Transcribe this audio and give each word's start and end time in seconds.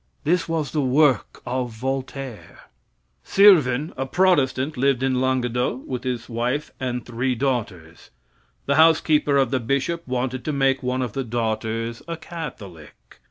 This 0.23 0.49
was 0.49 0.71
the 0.71 0.81
work 0.81 1.41
of 1.45 1.69
Voltaire. 1.73 2.61
Sirven, 3.23 3.93
a 3.95 4.07
Protestant, 4.07 4.75
lived 4.75 5.03
in 5.03 5.21
Languedoc 5.21 5.83
with 5.85 6.05
his 6.05 6.27
wife 6.27 6.71
and 6.79 7.05
three 7.05 7.35
daughters. 7.35 8.09
The 8.65 8.77
housekeeper 8.77 9.37
of 9.37 9.51
the 9.51 9.59
bishop 9.59 10.01
wanted 10.07 10.43
to 10.45 10.53
make 10.53 10.81
one 10.81 11.03
of 11.03 11.13
the 11.13 11.23
daughters 11.23 12.01
a 12.07 12.17
Catholic. 12.17 13.19